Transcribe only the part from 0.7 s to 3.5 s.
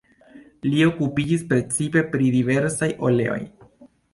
okupiĝis precipe pri la diversaj oleoj.